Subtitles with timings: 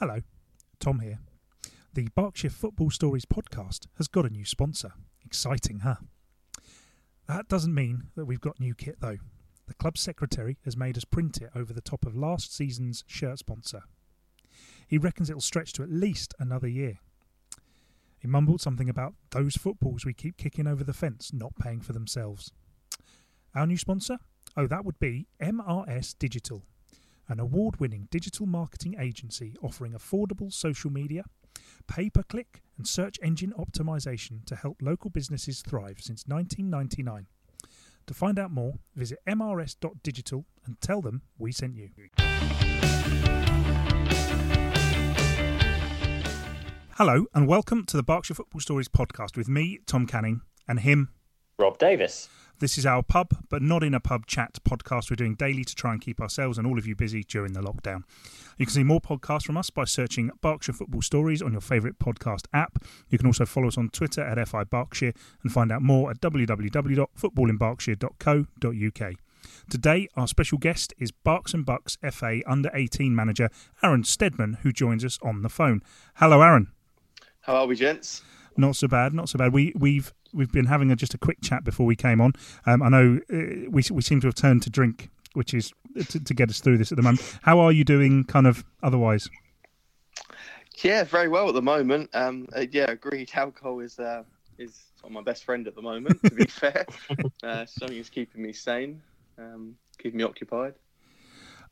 [0.00, 0.22] Hello,
[0.80, 1.20] Tom here.
[1.92, 4.92] The Berkshire Football Stories podcast has got a new sponsor.
[5.24, 5.94] Exciting, huh?
[7.28, 9.18] That doesn't mean that we've got new kit though.
[9.68, 13.38] The club secretary has made us print it over the top of last season's shirt
[13.38, 13.82] sponsor.
[14.88, 16.98] He reckons it'll stretch to at least another year.
[18.18, 21.92] He mumbled something about those footballs we keep kicking over the fence not paying for
[21.92, 22.50] themselves.
[23.54, 24.18] Our new sponsor?
[24.56, 26.64] Oh, that would be MRS Digital
[27.28, 31.24] an award winning digital marketing agency offering affordable social media,
[31.86, 37.26] pay per click, and search engine optimization to help local businesses thrive since 1999.
[38.06, 41.88] To find out more, visit mrs.digital and tell them we sent you.
[46.96, 51.08] Hello, and welcome to the Berkshire Football Stories podcast with me, Tom Canning, and him,
[51.58, 52.28] Rob Davis.
[52.60, 55.74] This is our pub, but not in a pub chat podcast we're doing daily to
[55.74, 58.04] try and keep ourselves and all of you busy during the lockdown.
[58.58, 61.98] You can see more podcasts from us by searching Berkshire Football Stories on your favourite
[61.98, 62.78] podcast app.
[63.10, 65.12] You can also follow us on Twitter at FI Berkshire
[65.42, 69.14] and find out more at www.footballinberkshire.co.uk.
[69.68, 73.50] Today, our special guest is Berks and Bucks FA Under 18 manager
[73.82, 75.82] Aaron Stedman, who joins us on the phone.
[76.14, 76.68] Hello, Aaron.
[77.40, 78.22] How are we, gents?
[78.56, 79.52] Not so bad, not so bad.
[79.52, 82.32] We we've we've been having a, just a quick chat before we came on.
[82.66, 85.72] Um, I know uh, we we seem to have turned to drink, which is
[86.08, 87.38] to, to, get us through this at the moment.
[87.42, 89.28] How are you doing, kind of otherwise?
[90.82, 92.10] Yeah, very well at the moment.
[92.14, 93.30] Um, uh, yeah, agreed.
[93.34, 94.24] Alcohol is uh,
[94.58, 96.22] is my best friend at the moment.
[96.24, 96.86] To be fair,
[97.42, 99.00] uh, something is keeping me sane,
[99.38, 100.74] um, keeping me occupied.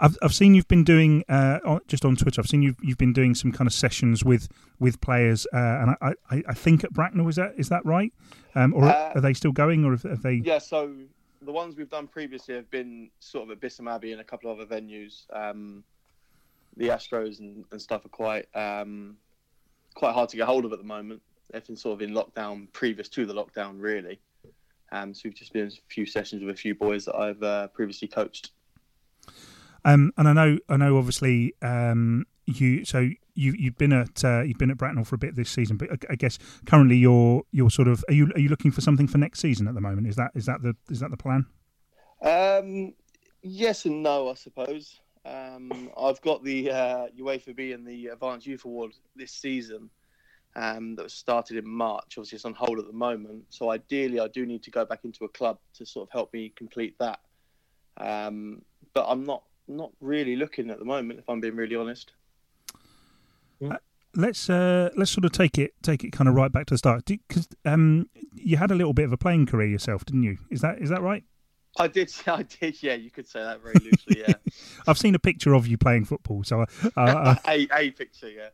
[0.02, 2.40] I've I've seen you've been doing uh, just on Twitter.
[2.40, 4.48] I've seen you've you've been doing some kind of sessions with
[4.80, 8.12] with players, uh, and I, I, I think at Bracknell is that is that right?
[8.56, 10.42] Um, or uh, are they still going, or have they?
[10.44, 10.92] Yeah, so
[11.40, 14.50] the ones we've done previously have been sort of at Bisham Abbey and a couple
[14.50, 15.24] of other venues.
[15.32, 15.84] Um,
[16.76, 19.16] the Astros and, and stuff are quite um,
[19.94, 21.22] quite hard to get hold of at the moment.
[21.52, 24.18] They've been sort of in lockdown previous to the lockdown, really.
[24.90, 27.42] Um, so we've just been in a few sessions with a few boys that I've
[27.42, 28.50] uh, previously coached.
[29.84, 32.84] Um, and I know, I know, obviously, um, you.
[32.84, 35.76] So you you've been at uh, you've been at Bracknell for a bit this season,
[35.76, 38.80] but I, I, guess currently you're you're sort of are you are you looking for
[38.80, 40.06] something for next season at the moment?
[40.06, 41.46] Is that is that the is that the plan?
[42.22, 42.94] Um,
[43.42, 45.00] yes and no, I suppose.
[45.24, 49.90] Um, I've got the uh, UEFA B and the Advanced Youth Award this season.
[50.54, 52.18] Um, that was started in March.
[52.18, 53.44] Obviously, it's on hold at the moment.
[53.48, 56.32] So ideally, I do need to go back into a club to sort of help
[56.34, 57.20] me complete that.
[57.96, 58.60] Um,
[58.92, 62.12] but I'm not not really looking at the moment, if I'm being really honest.
[63.64, 63.76] Uh,
[64.14, 66.78] let's uh, let's sort of take it take it kind of right back to the
[66.78, 70.38] start because um, you had a little bit of a playing career yourself, didn't you?
[70.50, 71.24] Is that is that right?
[71.78, 72.82] I did, I did.
[72.82, 74.24] Yeah, you could say that very loosely.
[74.26, 74.34] Yeah,
[74.86, 76.64] I've seen a picture of you playing football, so
[76.96, 78.48] uh, a a picture, yeah.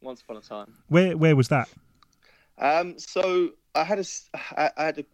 [0.00, 0.74] Once upon a time.
[0.88, 1.68] Where where was that?
[2.58, 4.04] Um, so I had a
[4.56, 5.04] I had a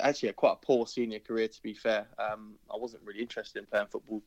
[0.00, 2.06] actually a quite a poor senior career to be fair.
[2.18, 4.22] Um, I wasn't really interested in playing football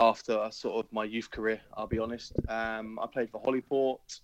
[0.00, 1.60] after sort of my youth career.
[1.74, 2.32] I'll be honest.
[2.48, 4.20] Um, I played for Holyport,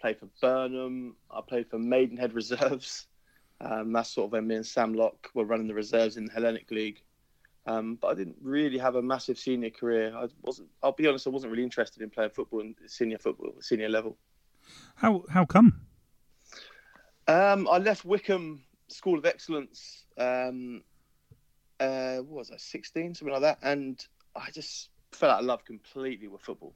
[0.00, 1.16] played for Burnham.
[1.30, 3.06] I played for Maidenhead Reserves.
[3.60, 6.32] Um, that's sort of when me and Sam Locke were running the reserves in the
[6.32, 7.02] Hellenic League.
[7.66, 10.14] Um, but I didn't really have a massive senior career.
[10.16, 10.68] I wasn't.
[10.82, 11.26] I'll be honest.
[11.26, 14.16] I wasn't really interested in playing football in senior football, senior level.
[14.94, 15.82] How how come?
[17.28, 20.04] Um, I left Wycombe School of Excellence.
[20.16, 20.82] Um,
[21.78, 22.56] uh, what was I?
[22.56, 24.02] Sixteen, something like that, and
[24.34, 26.74] I just fell out of love completely with football.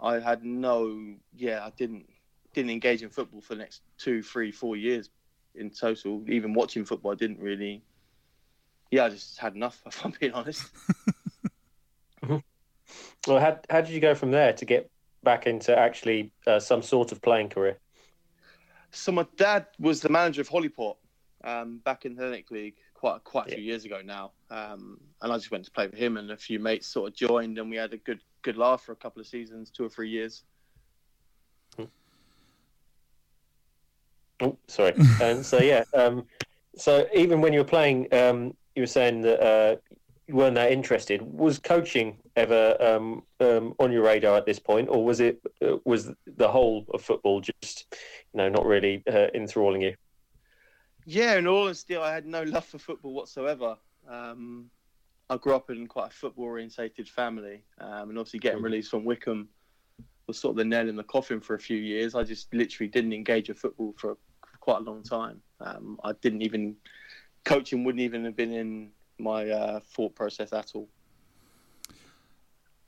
[0.00, 2.06] I had no, yeah, I didn't
[2.54, 5.10] didn't engage in football for the next two, three, four years
[5.54, 6.22] in total.
[6.28, 7.82] Even watching football, I didn't really.
[8.90, 9.82] Yeah, I just had enough.
[9.86, 10.66] If I'm being honest.
[12.28, 12.42] well,
[13.40, 14.90] how how did you go from there to get
[15.22, 17.78] back into actually uh, some sort of playing career?
[18.90, 20.96] So my dad was the manager of Holyport
[21.44, 23.56] um, back in the Hellenic League, quite quite a yeah.
[23.56, 24.30] few years ago now.
[24.48, 27.16] Um, and I just went to play with him, and a few mates sort of
[27.16, 29.88] joined, and we had a good good laugh for a couple of seasons, two or
[29.88, 30.44] three years.
[34.40, 34.94] Oh, sorry.
[35.20, 36.24] and so yeah, um,
[36.76, 39.76] so even when you were playing, um, you were saying that uh,
[40.28, 41.22] you weren't that interested.
[41.22, 45.78] Was coaching ever um, um, on your radar at this point, or was it uh,
[45.84, 47.86] was the whole of football just
[48.32, 49.96] you know not really uh, enthralling you?
[51.04, 53.76] Yeah, in all honesty, I had no love for football whatsoever.
[54.08, 54.70] Um,
[55.28, 59.04] I grew up in quite a football orientated family, um, and obviously getting released from
[59.04, 59.48] Wycombe
[60.26, 62.14] was sort of the nail in the coffin for a few years.
[62.14, 64.16] I just literally didn't engage with football for,
[64.46, 65.40] for quite a long time.
[65.60, 66.76] Um, I didn't even
[67.44, 70.88] coaching wouldn't even have been in my uh, thought process at all.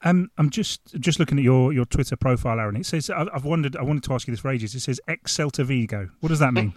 [0.05, 2.77] Um, I'm just just looking at your, your Twitter profile, Aaron.
[2.77, 3.75] It says I've wondered.
[3.75, 4.75] I wanted to ask you this for ages.
[4.75, 6.11] It says ex Celta Vigo.
[6.21, 6.75] What does that mean?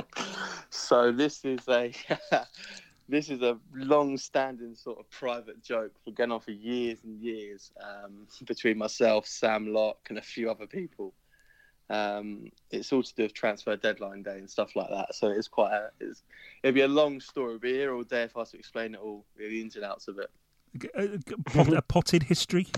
[0.70, 1.92] so this is a
[3.08, 7.72] this is a long-standing sort of private joke for going on for years and years
[7.82, 11.12] um, between myself, Sam Locke, and a few other people.
[11.90, 15.14] Um, it's all to do with transfer deadline day and stuff like that.
[15.14, 16.22] So it's quite a, it's,
[16.62, 17.52] it'd be a long story.
[17.54, 19.84] We'd be here all day if I was to explain it all, the ins and
[19.84, 20.30] outs of it.
[20.94, 21.18] A,
[21.76, 22.68] a potted history?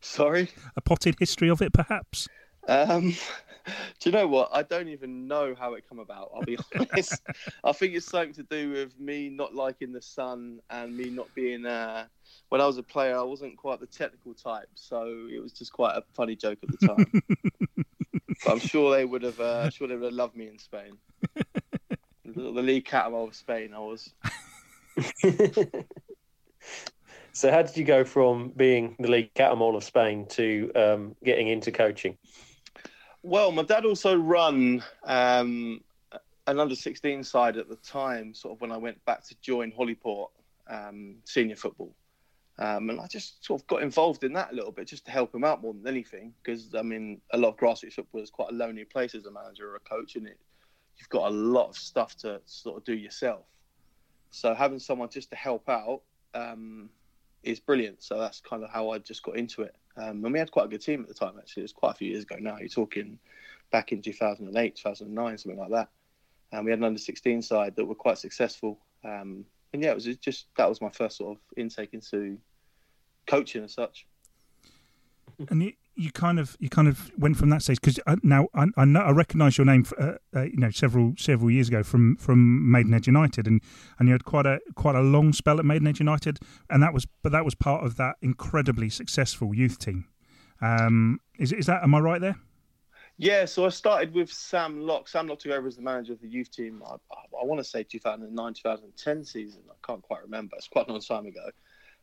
[0.00, 0.50] Sorry?
[0.76, 2.28] A potted history of it, perhaps?
[2.68, 3.10] Um,
[4.00, 4.50] do you know what?
[4.52, 6.30] I don't even know how it come about.
[6.34, 7.22] I'll be honest.
[7.64, 11.32] I think it's something to do with me not liking the sun and me not
[11.34, 11.66] being.
[11.66, 12.06] Uh,
[12.48, 15.72] when I was a player, I wasn't quite the technical type, so it was just
[15.72, 17.22] quite a funny joke at the time.
[18.44, 19.40] but I'm sure they would have.
[19.40, 20.98] Uh, sure they would have loved me in Spain.
[21.34, 24.12] the, the League Catamol of Spain, I was.
[27.34, 31.48] So, how did you go from being the League Catamol of Spain to um, getting
[31.48, 32.18] into coaching?
[33.22, 35.80] Well, my dad also run um,
[36.46, 39.72] an under 16 side at the time, sort of when I went back to join
[39.72, 40.28] Holyport
[40.68, 41.94] um, senior football.
[42.58, 45.10] Um, and I just sort of got involved in that a little bit just to
[45.10, 46.34] help him out more than anything.
[46.42, 49.30] Because, I mean, a lot of grassroots football is quite a lonely place as a
[49.30, 50.38] manager or a coach, and it
[50.98, 53.46] you've got a lot of stuff to sort of do yourself.
[54.30, 56.02] So having someone just to help out
[56.34, 56.90] um,
[57.42, 58.02] is brilliant.
[58.02, 59.74] So that's kind of how I just got into it.
[59.96, 61.62] Um, and we had quite a good team at the time, actually.
[61.62, 62.58] It was quite a few years ago now.
[62.58, 63.18] You're talking
[63.70, 65.88] back in 2008, 2009, something like that.
[66.52, 68.78] And we had an under 16 side that were quite successful.
[69.04, 72.38] Um, and yeah, it was just that was my first sort of intake into
[73.26, 74.06] coaching as such.
[75.48, 78.66] And you, you kind of you kind of went from that stage because now I,
[78.76, 82.16] I know I recognise your name, uh, uh, you know, several several years ago from
[82.16, 83.60] from Maidenhead United, and
[83.98, 86.38] and you had quite a quite a long spell at Maidenhead United,
[86.70, 90.06] and that was but that was part of that incredibly successful youth team.
[90.60, 92.36] Um, is is that am I right there?
[93.18, 95.06] Yeah, so I started with Sam Locke.
[95.06, 96.82] Sam Locke took over as the manager of the youth team.
[96.84, 99.62] I, I, I want to say 2009 2010 season.
[99.70, 100.56] I can't quite remember.
[100.56, 101.50] It's quite a long time ago.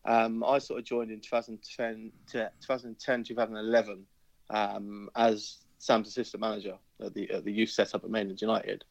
[0.05, 4.05] Um, I sort of joined in 2010, 2010 2011
[4.49, 8.83] um, as Sam's assistant manager at the, at the youth setup at Maidenhead United.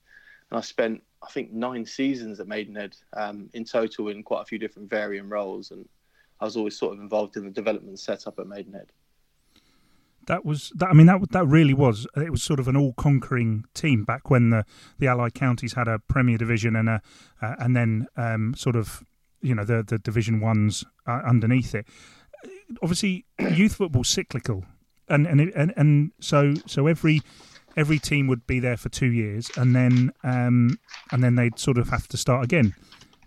[0.51, 4.47] And I spent, I think, nine seasons at Maidenhead um, in total in quite a
[4.47, 5.71] few different varying roles.
[5.71, 5.87] And
[6.41, 8.91] I was always sort of involved in the development setup at Maidenhead.
[10.27, 10.91] That was that.
[10.91, 12.07] I mean, that that really was.
[12.15, 14.67] It was sort of an all-conquering team back when the,
[14.99, 17.01] the Allied counties had a Premier Division and a
[17.41, 19.03] uh, and then um, sort of
[19.43, 21.87] you know the the Division ones uh, underneath it.
[22.83, 24.65] Obviously, youth football cyclical,
[25.09, 27.23] and and and and so so every
[27.77, 30.79] every team would be there for two years, and then um,
[31.13, 32.75] and then they'd sort of have to start again.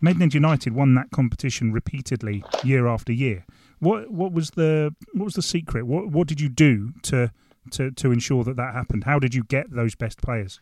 [0.01, 3.45] Maidenhead United won that competition repeatedly, year after year.
[3.79, 5.85] What what was the what was the secret?
[5.85, 7.31] What what did you do to
[7.71, 9.03] to to ensure that that happened?
[9.03, 10.59] How did you get those best players?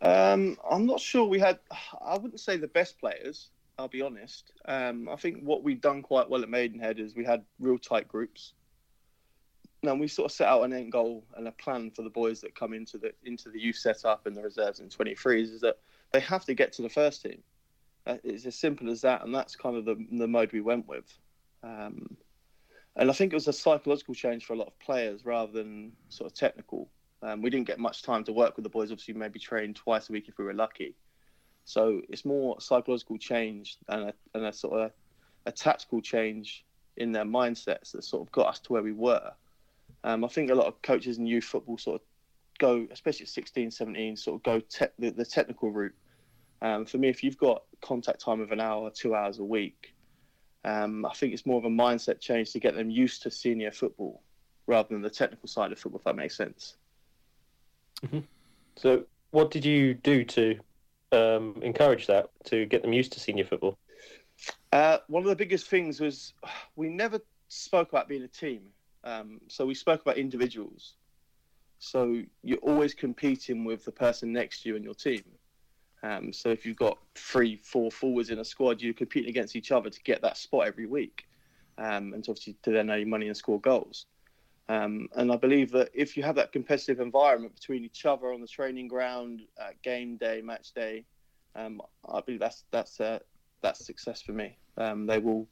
[0.00, 1.58] Um, I'm not sure we had.
[2.04, 3.50] I wouldn't say the best players.
[3.78, 4.52] I'll be honest.
[4.64, 8.08] Um, I think what we've done quite well at Maidenhead is we had real tight
[8.08, 8.54] groups.
[9.82, 12.40] Now we sort of set out an end goal and a plan for the boys
[12.40, 15.78] that come into the into the youth setup and the reserves and 23s is that
[16.12, 17.40] they have to get to the first team.
[18.04, 20.88] Uh, it's as simple as that, and that's kind of the the mode we went
[20.88, 21.06] with.
[21.62, 22.16] Um,
[22.96, 25.92] and I think it was a psychological change for a lot of players rather than
[26.08, 26.88] sort of technical.
[27.22, 28.90] Um, we didn't get much time to work with the boys.
[28.90, 30.96] Obviously, maybe train twice a week if we were lucky.
[31.68, 34.92] So it's more psychological change and a, and a sort of
[35.44, 36.64] a tactical change
[36.96, 39.32] in their mindsets that sort of got us to where we were.
[40.02, 42.06] Um, I think a lot of coaches in youth football sort of
[42.58, 45.94] go, especially at 16, 17, sort of go te- the, the, technical route.
[46.62, 49.94] Um, for me, if you've got contact time of an hour, two hours a week,
[50.64, 53.72] um, I think it's more of a mindset change to get them used to senior
[53.72, 54.22] football
[54.66, 56.76] rather than the technical side of football, if that makes sense.
[58.06, 58.20] Mm-hmm.
[58.76, 60.58] So, what did you do to
[61.12, 63.78] um, encourage that to get them used to senior football?
[64.72, 66.34] Uh, one of the biggest things was
[66.76, 68.62] we never spoke about being a team.
[69.04, 70.94] Um, so we spoke about individuals.
[71.78, 75.22] So you're always competing with the person next to you in your team.
[76.02, 79.72] Um, so if you've got three, four forwards in a squad, you're competing against each
[79.72, 81.26] other to get that spot every week,
[81.76, 84.06] um, and to obviously to then earn money and score goals.
[84.68, 88.40] Um, and I believe that if you have that competitive environment between each other on
[88.40, 89.42] the training ground,
[89.82, 91.04] game day, match day,
[91.54, 93.18] um, I believe that's that's uh,
[93.62, 94.56] that's success for me.
[94.76, 95.48] Um, they will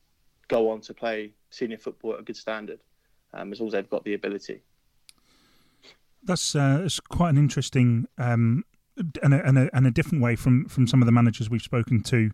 [0.49, 2.81] go on to play senior football at a good standard
[3.33, 4.63] um, as long as they've got the ability.
[6.23, 8.65] That's uh, it's quite an interesting um,
[9.23, 11.63] and, a, and, a, and a different way from, from some of the managers we've
[11.63, 12.31] spoken to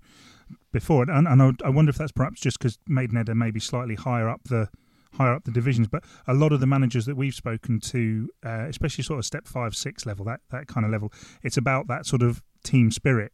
[0.72, 1.02] before.
[1.08, 4.28] And, and I, I wonder if that's perhaps just because Maidenhead are maybe slightly higher
[4.28, 4.68] up the
[5.14, 5.88] higher up the divisions.
[5.88, 9.46] But a lot of the managers that we've spoken to, uh, especially sort of step
[9.46, 13.32] five, six level, that that kind of level, it's about that sort of team spirit.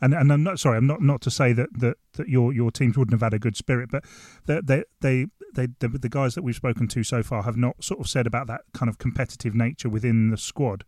[0.00, 2.70] And and I'm not sorry, I'm not not to say that that, that your your
[2.70, 4.04] teams wouldn't have had a good spirit, but
[4.46, 7.82] they they they, they the, the guys that we've spoken to so far have not
[7.82, 10.84] sort of said about that kind of competitive nature within the squad.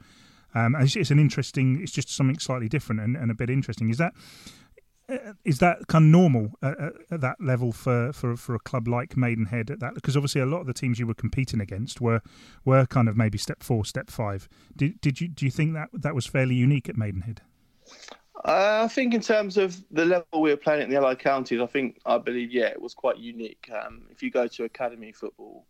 [0.55, 1.81] Um, it's, it's, an interesting.
[1.83, 3.89] It's just something slightly different and, and a bit interesting.
[3.89, 4.13] Is that
[5.45, 6.79] is that kind of normal at,
[7.11, 9.95] at, that level for, for, for a club like Maidenhead at that?
[9.95, 12.21] Because obviously a lot of the teams you were competing against were
[12.65, 14.49] were kind of maybe step four, step five.
[14.77, 17.43] Did did you do you think that that was fairly unique at Maidenhead?
[18.45, 21.21] Uh, I think in terms of the level we were playing at in the Allied
[21.21, 23.71] counties, I think I believe yeah it was quite unique.
[23.73, 25.67] Um, if you go to academy football,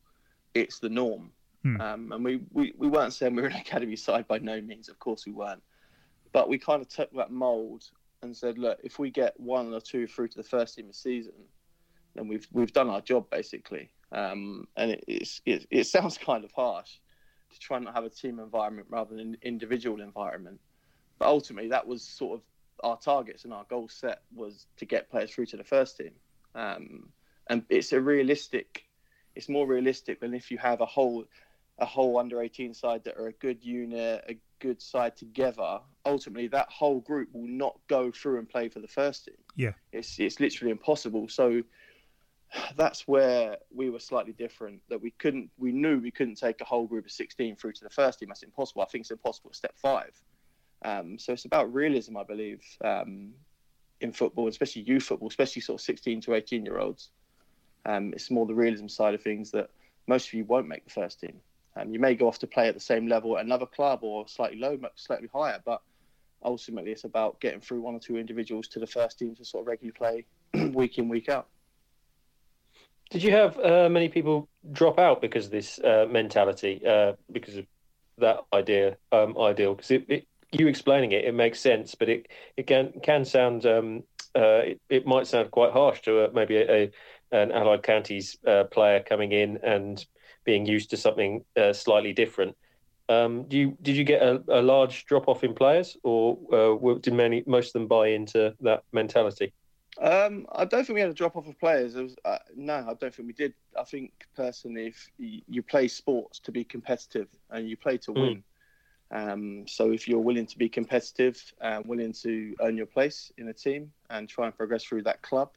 [0.54, 1.32] it's the norm,
[1.62, 1.80] hmm.
[1.80, 4.88] um, and we, we we weren't saying we were an academy side by no means.
[4.88, 5.62] Of course we weren't,
[6.32, 7.84] but we kind of took that mould
[8.22, 10.94] and said, look, if we get one or two through to the first team of
[10.94, 11.34] season,
[12.14, 13.90] then we've we've done our job basically.
[14.12, 16.98] Um, and it, it, it sounds kind of harsh
[17.52, 20.60] to try and have a team environment rather than an individual environment.
[21.18, 22.42] But ultimately, that was sort of
[22.82, 26.12] our targets and our goal set was to get players through to the first team.
[26.54, 27.08] Um,
[27.48, 28.84] and it's a realistic,
[29.34, 31.24] it's more realistic than if you have a whole
[31.78, 36.48] a whole under 18 side that are a good unit, a good side together, ultimately
[36.48, 39.34] that whole group will not go through and play for the first team.
[39.56, 41.28] Yeah, it's it's literally impossible.
[41.28, 41.62] So
[42.76, 44.80] that's where we were slightly different.
[44.88, 47.84] That we couldn't, we knew we couldn't take a whole group of 16 through to
[47.84, 48.28] the first team.
[48.28, 48.82] That's impossible.
[48.82, 50.12] I think it's impossible at step five.
[50.84, 53.32] Um, so it's about realism, I believe, um,
[54.00, 57.10] in football, especially youth football, especially sort of 16 to 18 year olds.
[57.86, 59.70] Um, it's more the realism side of things that
[60.06, 61.40] most of you won't make the first team.
[61.76, 64.28] Um, you may go off to play at the same level at another club or
[64.28, 65.80] slightly low, slightly higher, but
[66.44, 69.62] ultimately it's about getting through one or two individuals to the first team to sort
[69.62, 69.92] of regularly
[70.52, 71.48] play week in, week out.
[73.10, 77.56] Did you have uh, many people drop out because of this uh, mentality, uh, because
[77.56, 77.66] of
[78.18, 79.74] that idea, um, ideal?
[79.74, 83.66] Because it, it, you explaining it, it makes sense, but it it can can sound
[83.66, 84.02] um,
[84.34, 86.90] uh, it, it might sound quite harsh to a, maybe a, a,
[87.32, 90.04] an Allied Counties uh, player coming in and
[90.44, 92.56] being used to something uh, slightly different.
[93.08, 96.98] Um, do you did you get a, a large drop off in players, or uh,
[97.00, 99.52] did many most of them buy into that mentality?
[100.00, 101.94] Um, I don't think we had a drop off of players.
[101.94, 103.52] Was, uh, no, I don't think we did.
[103.78, 108.20] I think personally, if you play sports to be competitive and you play to hmm.
[108.20, 108.44] win,
[109.12, 109.32] mm.
[109.32, 113.48] um, so if you're willing to be competitive and willing to earn your place in
[113.48, 115.50] a team and try and progress through that club,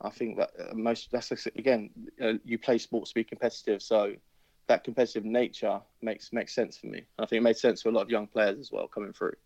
[0.00, 1.90] I think that uh, most that's again
[2.22, 4.14] uh, you play sports to be competitive, so
[4.66, 7.02] that competitive nature makes makes sense for me.
[7.18, 9.36] I think it made sense for a lot of young players as well coming through.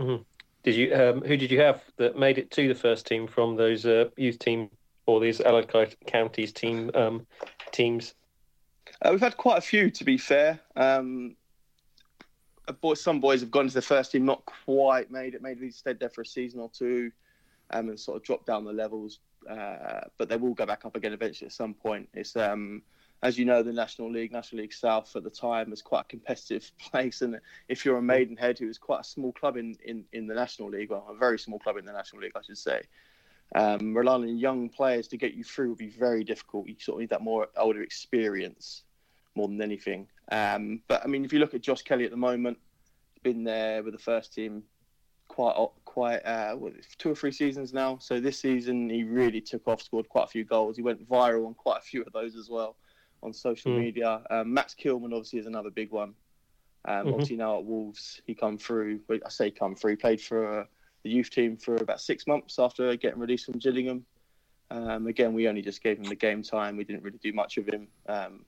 [0.00, 0.22] Mm-hmm.
[0.62, 3.56] Did you um, who did you have that made it to the first team from
[3.56, 4.70] those uh, youth team
[5.06, 5.70] or these allied
[6.06, 7.26] counties team um,
[7.72, 8.14] teams?
[9.02, 10.60] Uh, we've had quite a few, to be fair.
[10.76, 11.36] Um,
[12.94, 15.42] some boys have gone to the first team, not quite made it.
[15.42, 17.10] Maybe stayed there for a season or two,
[17.70, 20.96] um, and sort of dropped down the levels uh, but they will go back up
[20.96, 22.08] again eventually at some point.
[22.14, 22.82] It's um,
[23.22, 26.04] as you know, the National League, National League South at the time was quite a
[26.04, 30.04] competitive place, and if you're a Maidenhead, who was quite a small club in, in,
[30.12, 32.58] in the National League, well, a very small club in the National League, I should
[32.58, 32.82] say.
[33.54, 36.68] Um, relying on young players to get you through would be very difficult.
[36.68, 38.82] You sort of need that more older experience
[39.34, 40.06] more than anything.
[40.30, 42.58] Um, but I mean, if you look at Josh Kelly at the moment,
[43.14, 44.64] he's been there with the first team
[45.28, 45.54] quite
[45.88, 46.54] quite uh,
[46.98, 47.96] two or three seasons now.
[47.98, 50.76] So this season he really took off, scored quite a few goals.
[50.76, 52.76] He went viral on quite a few of those as well
[53.22, 53.78] on social mm.
[53.78, 54.20] media.
[54.30, 56.12] Um, Max Kilman obviously is another big one.
[56.84, 57.08] Um, mm-hmm.
[57.08, 59.00] Obviously now at Wolves he come through.
[59.10, 59.92] I say come through.
[59.92, 60.64] He played for uh,
[61.04, 64.04] the youth team for about six months after getting released from Gillingham.
[64.70, 66.76] Um, again, we only just gave him the game time.
[66.76, 67.88] We didn't really do much of him.
[68.06, 68.44] Um,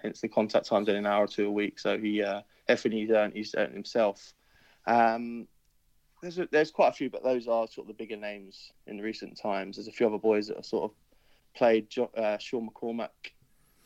[0.00, 1.80] hence the contact times in an hour or two a week.
[1.80, 4.34] So he uh, definitely earned, he's earned himself.
[4.86, 5.48] Um,
[6.26, 9.00] there's a, there's quite a few, but those are sort of the bigger names in
[9.00, 9.76] recent times.
[9.76, 10.96] There's a few other boys that have sort of
[11.54, 11.86] played.
[12.16, 13.08] Uh, Sean McCormack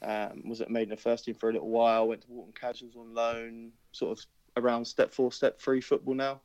[0.02, 2.09] um, was at Maiden first team for a little while.
[2.09, 4.25] Went to Walton Casuals on loan, sort of
[4.56, 6.40] around step four, step three football now.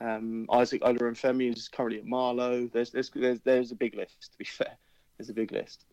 [0.00, 2.68] Um, Isaac Olorunfemi is currently at Marlow.
[2.72, 4.32] There's, there's there's there's a big list.
[4.32, 4.76] To be fair,
[5.16, 5.84] there's a big list.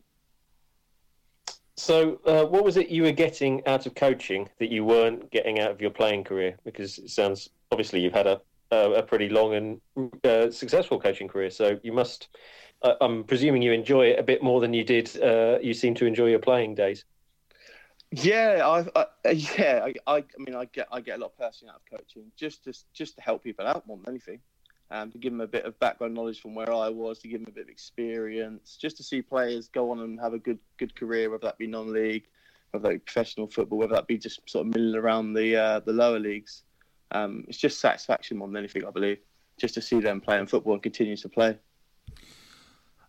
[1.75, 5.59] So, uh, what was it you were getting out of coaching that you weren't getting
[5.59, 6.57] out of your playing career?
[6.65, 8.41] Because it sounds obviously you've had a
[8.71, 9.81] uh, a pretty long and
[10.23, 11.49] uh, successful coaching career.
[11.49, 12.29] So you must,
[12.81, 15.21] uh, I'm presuming you enjoy it a bit more than you did.
[15.21, 17.05] Uh, you seem to enjoy your playing days.
[18.11, 21.37] Yeah, I, I yeah, I, I, I, mean, I get I get a lot of
[21.37, 24.39] personally out of coaching just to just to help people out more than anything.
[24.89, 27.41] um, to give them a bit of background knowledge from where I was, to give
[27.41, 30.59] them a bit of experience, just to see players go on and have a good
[30.77, 32.25] good career, whether that be non-league,
[32.71, 35.79] whether that be professional football, whether that be just sort of milling around the uh,
[35.81, 36.63] the lower leagues.
[37.11, 39.19] Um, it's just satisfaction more than anything, I believe,
[39.57, 41.57] just to see them playing football and continue to play.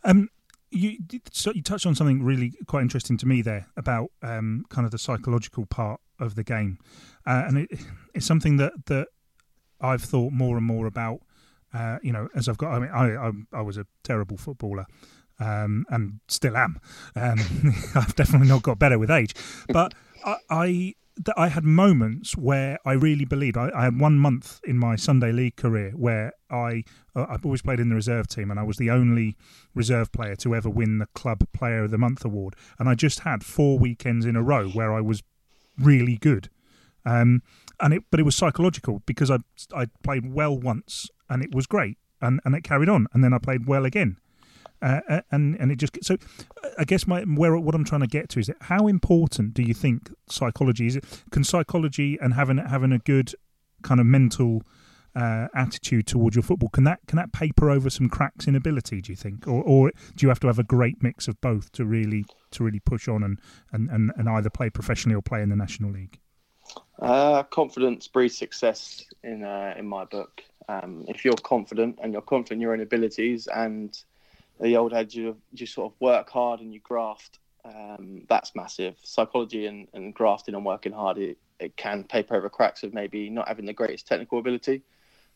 [0.05, 0.29] Um,
[0.71, 0.99] you
[1.33, 4.91] so you touched on something really quite interesting to me there about um, kind of
[4.91, 6.79] the psychological part of the game,
[7.27, 7.71] uh, and it,
[8.15, 9.09] it's something that that
[9.81, 11.21] I've thought more and more about.
[11.73, 14.87] Uh, you know, as I've got, I mean, I I, I was a terrible footballer.
[15.41, 16.81] Um, and still am.
[17.15, 17.39] Um,
[17.95, 19.37] I've definitely not got better with age,
[19.69, 20.95] but I, I
[21.25, 23.57] that I had moments where I really believed.
[23.57, 26.85] I, I, had one month in my Sunday league career where I
[27.15, 29.37] uh, I've always played in the reserve team, and I was the only
[29.75, 32.55] reserve player to ever win the club player of the month award.
[32.79, 35.23] And I just had four weekends in a row where I was
[35.79, 36.51] really good.
[37.05, 37.43] Um,
[37.81, 39.39] and it, but it was psychological because I
[39.75, 43.35] I played well once and it was great, and and it carried on, and then
[43.35, 44.19] I played well again,
[44.83, 46.17] uh, uh, and and it just so
[46.79, 49.75] I guess my where what I'm trying to get to is how important do you
[49.75, 50.99] think psychology is?
[51.31, 53.35] Can psychology and having having a good
[53.83, 54.63] kind of mental
[55.15, 59.01] uh, attitude towards your football can that can that paper over some cracks in ability?
[59.01, 61.73] Do you think, or or do you have to have a great mix of both
[61.73, 63.41] to really to really push on and
[63.73, 66.19] and, and, and either play professionally or play in the national league?
[67.01, 70.43] Uh, confidence breeds success in uh, in my book.
[70.69, 73.99] Um, if you're confident and you're confident in your own abilities and
[74.61, 77.39] the old adage of you sort of work hard and you graft.
[77.65, 78.97] Um, that's massive.
[79.03, 83.29] Psychology and, and grafting and working hard, it, it can paper over cracks of maybe
[83.29, 84.83] not having the greatest technical ability.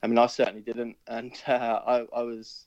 [0.03, 2.67] I mean, I certainly didn't, and uh, I, I was,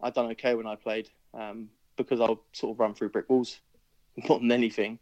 [0.00, 3.60] I done okay when I played um, because I'll sort of run through brick walls
[4.28, 4.98] more than anything.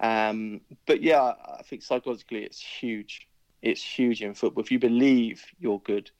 [0.00, 1.20] Um, but yeah,
[1.58, 3.28] I think psychologically it's huge.
[3.60, 4.64] It's huge in football.
[4.64, 6.10] If you believe you're good,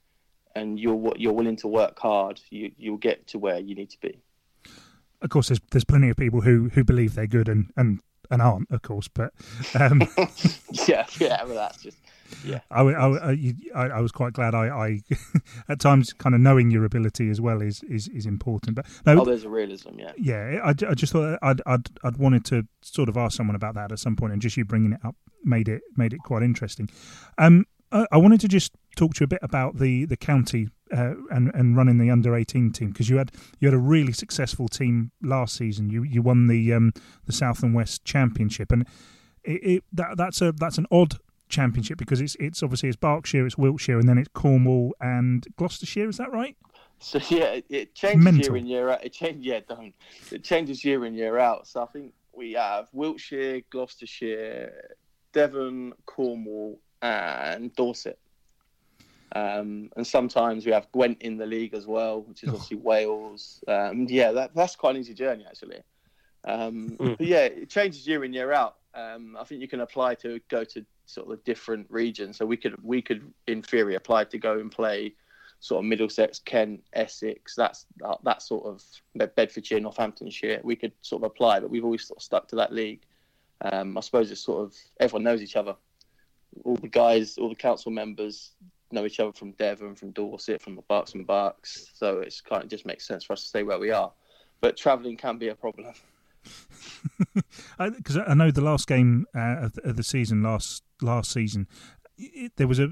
[0.55, 4.01] and you're you're willing to work hard, you you'll get to where you need to
[4.01, 4.19] be.
[5.21, 8.41] Of course, there's there's plenty of people who who believe they're good and and and
[8.43, 9.09] aren't, of course.
[9.09, 9.33] But
[9.79, 10.03] um,
[10.87, 11.99] yeah, yeah, well, that's just
[12.45, 12.61] yeah.
[12.71, 13.33] I, I,
[13.75, 14.55] I, I, was quite glad.
[14.55, 15.01] I, I
[15.69, 18.77] at times kind of knowing your ability as well is is, is important.
[18.77, 20.13] But no, oh, there's a realism, yeah.
[20.17, 23.75] Yeah, I, I just thought I'd, I'd I'd wanted to sort of ask someone about
[23.75, 26.43] that at some point, and just you bringing it up made it made it quite
[26.43, 26.89] interesting.
[27.39, 27.67] Um,
[28.11, 31.51] I wanted to just talk to you a bit about the the county uh, and
[31.55, 35.13] and running the under eighteen team because you had you had a really successful team
[35.23, 35.91] last season.
[35.91, 36.93] You you won the um,
[37.27, 38.87] the South and West Championship, and
[39.45, 43.47] it, it, that that's a that's an odd championship because it's it's obviously it's Berkshire,
[43.47, 46.09] it's Wiltshire, and then it's Cornwall and Gloucestershire.
[46.09, 46.57] Is that right?
[46.99, 48.55] So yeah, it changes Mental.
[48.55, 49.05] year in year out.
[49.05, 49.95] It changes, yeah, don't.
[50.31, 51.67] It changes year in year out.
[51.67, 54.95] So I think we have Wiltshire, Gloucestershire,
[55.33, 58.19] Devon, Cornwall, and Dorset.
[59.35, 62.53] Um, and sometimes we have Gwent in the league as well, which is oh.
[62.53, 63.65] obviously Wales.
[63.67, 65.81] Um, yeah, that, that's quite an easy journey actually.
[66.45, 67.19] Um, mm.
[67.19, 68.77] But yeah, it changes year in year out.
[68.95, 72.37] Um, I think you can apply to go to sort of different regions.
[72.37, 75.15] So we could we could in theory apply to go and play
[75.61, 77.55] sort of Middlesex, Kent, Essex.
[77.55, 78.83] That's uh, that sort of
[79.35, 80.61] Bedfordshire, Northamptonshire.
[80.63, 83.03] We could sort of apply, but we've always sort of stuck to that league.
[83.63, 85.77] Um, I suppose it's sort of everyone knows each other
[86.65, 88.53] all the guys, all the council members
[88.93, 91.91] know each other from Devon, from Dorset, from the Barks and Barks.
[91.95, 94.13] So it's kind of just makes sense for us to stay where we are.
[94.61, 95.93] But travelling can be a problem.
[97.79, 101.69] Because I, I, know the last game uh, of, the season, last last season,
[102.17, 102.89] it, there was a.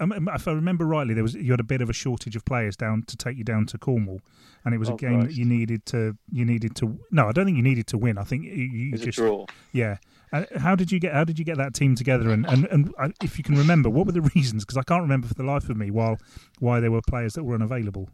[0.00, 2.76] If I remember rightly, there was you had a bit of a shortage of players
[2.76, 4.20] down to take you down to Cornwall,
[4.64, 5.28] and it was oh, a game Christ.
[5.28, 6.98] that you needed to you needed to.
[7.12, 8.18] No, I don't think you needed to win.
[8.18, 9.46] I think you, you just draw.
[9.72, 9.98] Yeah,
[10.32, 11.12] uh, how did you get?
[11.12, 12.30] How did you get that team together?
[12.30, 14.64] And and, and uh, if you can remember, what were the reasons?
[14.64, 16.16] Because I can't remember for the life of me while
[16.58, 18.08] why there were players that were unavailable.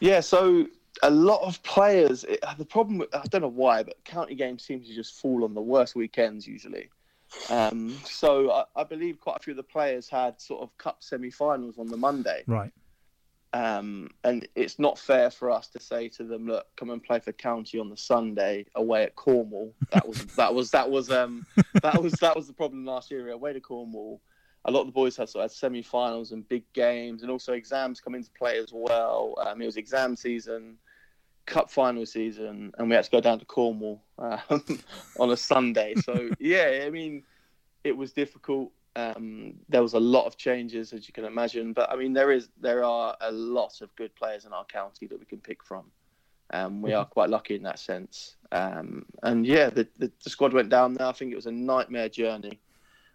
[0.00, 0.66] Yeah, so
[1.02, 2.24] a lot of players.
[2.24, 5.54] It, the problem, I don't know why, but county games seem to just fall on
[5.54, 6.90] the worst weekends usually.
[7.48, 10.96] Um, so I, I, believe quite a few of the players had sort of cup
[10.98, 12.42] semi-finals on the Monday.
[12.48, 12.72] Right.
[13.52, 17.18] Um, and it's not fair for us to say to them, "Look, come and play
[17.18, 21.46] for County on the Sunday away at Cornwall." That was that was that was um,
[21.82, 23.28] that was that was the problem last year.
[23.30, 24.20] Away to Cornwall,
[24.66, 27.52] a lot of the boys had sort of had semi-finals and big games, and also
[27.54, 29.34] exams come into play as well.
[29.44, 30.76] Um, it was exam season,
[31.46, 34.62] cup final season, and we had to go down to Cornwall um,
[35.18, 35.94] on a Sunday.
[35.96, 37.24] So yeah, I mean,
[37.82, 38.70] it was difficult.
[38.96, 42.32] Um, there was a lot of changes, as you can imagine, but I mean, there
[42.32, 45.62] is there are a lot of good players in our county that we can pick
[45.64, 45.84] from.
[46.52, 46.98] Um, we mm-hmm.
[46.98, 48.34] are quite lucky in that sense.
[48.50, 51.06] Um, and yeah, the, the, the, squad went down there.
[51.06, 52.60] I think it was a nightmare journey.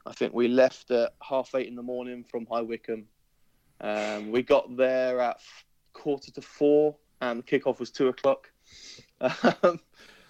[0.05, 3.07] I think we left at half eight in the morning from High Wycombe.
[3.81, 5.41] Um, we got there at
[5.91, 8.51] quarter to four, and the kickoff was two o'clock.
[9.63, 9.79] Um,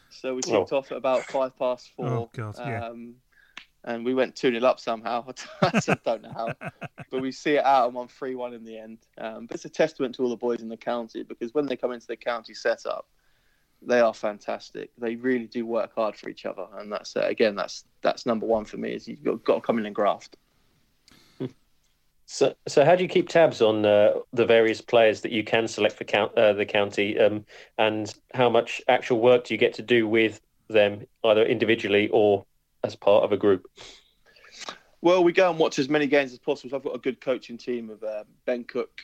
[0.09, 0.77] so we kicked oh.
[0.77, 2.07] off at about five past four.
[2.07, 2.91] Oh God, yeah.
[3.85, 5.25] And we went 2 0 up somehow.
[5.61, 6.53] I don't know how.
[7.11, 8.97] but we see it out and won 3 1 in the end.
[9.17, 11.75] Um, but it's a testament to all the boys in the county because when they
[11.75, 13.07] come into the county setup,
[13.81, 14.89] they are fantastic.
[14.97, 16.65] They really do work hard for each other.
[16.77, 19.61] And that's, uh, again, that's that's number one for me is you've got, got to
[19.61, 20.37] come in and graft.
[22.27, 25.67] So, so how do you keep tabs on uh, the various players that you can
[25.67, 27.45] select for count, uh, the county, um,
[27.77, 32.43] and how much actual work do you get to do with them, either individually or
[32.85, 33.67] as part of a group?
[35.01, 36.69] Well, we go and watch as many games as possible.
[36.69, 39.01] So I've got a good coaching team of uh, Ben Cook,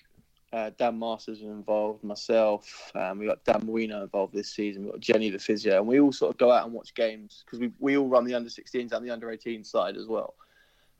[0.54, 2.92] uh, Dan Masters involved, myself.
[2.96, 4.86] Um, we got Dan Marino involved this season.
[4.86, 7.44] We got Jenny the physio, and we all sort of go out and watch games
[7.46, 10.34] because we we all run the under 16s and the under 18 side as well.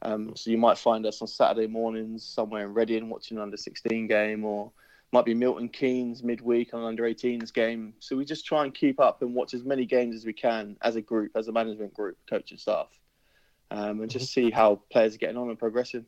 [0.04, 3.58] Um, so you might find us on Saturday mornings somewhere in Reading watching an under
[3.58, 4.72] 16 game, or
[5.12, 7.94] might be Milton Keynes midweek on under 18s game.
[8.00, 10.78] So we just try and keep up and watch as many games as we can
[10.82, 12.88] as a group, as a management group, coach and staff,
[13.72, 16.06] um, and just see how players are getting on and progressing.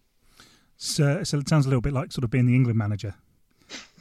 [0.77, 3.15] So, so it sounds a little bit like sort of being the England manager,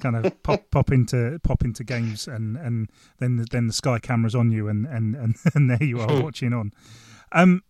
[0.00, 2.88] kind of pop pop into pop into games, and and
[3.18, 6.52] then then the Sky cameras on you, and and and, and there you are watching
[6.52, 6.72] on.
[7.32, 7.62] Um,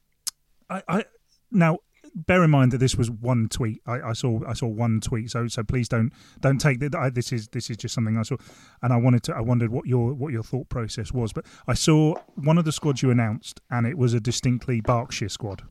[0.68, 1.04] I, I
[1.50, 1.78] now
[2.14, 3.80] bear in mind that this was one tweet.
[3.86, 6.94] I, I, saw I saw one tweet, so so please don't don't take that.
[6.94, 8.36] I, this is this is just something I saw,
[8.82, 9.34] and I wanted to.
[9.34, 11.32] I wondered what your what your thought process was.
[11.32, 15.28] But I saw one of the squads you announced, and it was a distinctly Berkshire
[15.28, 15.62] squad.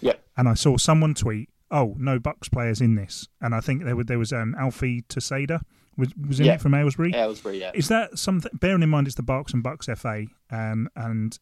[0.00, 0.14] Yeah.
[0.36, 3.96] And I saw someone tweet, "Oh, no Bucks players in this," and I think there
[3.96, 5.60] was there was um, Alfie Toseda
[5.96, 6.54] was was in yeah.
[6.54, 7.12] it from Aylesbury.
[7.14, 7.72] Aylesbury, yeah.
[7.74, 8.50] Is that something?
[8.54, 11.38] Bearing in mind it's the Berks and Bucks FA, um, and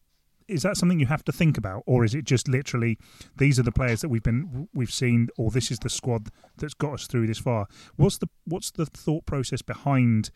[0.47, 2.97] is that something you have to think about, or is it just literally
[3.37, 6.73] these are the players that we've been we've seen, or this is the squad that's
[6.73, 7.67] got us through this far?
[7.95, 10.31] What's the what's the thought process behind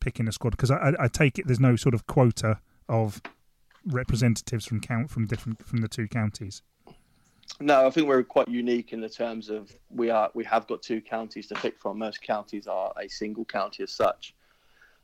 [0.00, 0.50] picking a squad?
[0.50, 3.20] Because I, I, take it there's no sort of quota of
[3.86, 6.62] representatives from count from different from the two counties.
[7.58, 10.82] No, I think we're quite unique in the terms of we are we have got
[10.82, 11.98] two counties to pick from.
[11.98, 14.34] Most counties are a single county as such.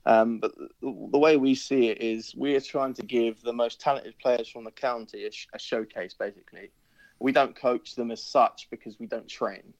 [0.06, 3.80] Um, but the way we see it is we are trying to give the most
[3.80, 6.70] talented players from the county a, sh- a showcase, basically.
[7.18, 9.74] We don't coach them as such because we don't train.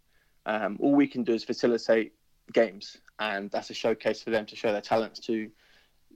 [0.44, 2.12] Um, all we can do is facilitate
[2.52, 5.48] games, and that's a showcase for them to show their talents to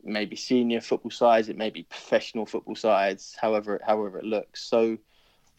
[0.02, 4.62] maybe senior football sides, it may be professional football sides, however, however it looks.
[4.62, 4.98] So